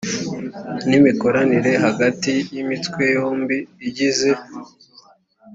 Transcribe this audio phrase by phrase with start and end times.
[0.87, 3.57] n imikoranire hagati y imitwe yombi
[3.87, 4.31] igize